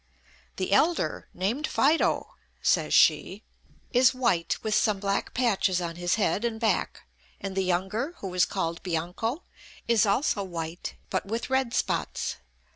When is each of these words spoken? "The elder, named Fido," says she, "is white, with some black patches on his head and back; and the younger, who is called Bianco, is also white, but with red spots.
"The 0.55 0.71
elder, 0.71 1.29
named 1.31 1.67
Fido," 1.67 2.29
says 2.59 2.91
she, 2.91 3.43
"is 3.91 4.15
white, 4.15 4.57
with 4.63 4.73
some 4.73 4.99
black 4.99 5.35
patches 5.35 5.79
on 5.79 5.95
his 5.95 6.15
head 6.15 6.43
and 6.43 6.59
back; 6.59 7.03
and 7.39 7.55
the 7.55 7.61
younger, 7.63 8.15
who 8.17 8.33
is 8.33 8.43
called 8.45 8.81
Bianco, 8.81 9.43
is 9.87 10.07
also 10.07 10.41
white, 10.41 10.95
but 11.11 11.27
with 11.27 11.51
red 11.51 11.75
spots. 11.75 12.37